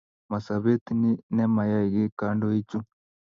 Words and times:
Ma 0.29 0.37
sobeet 0.45 0.85
ni 1.01 1.09
ne 1.35 1.43
mayai 1.55 1.89
ki 1.93 2.03
kandoik 2.19 2.65
chu 2.69 2.77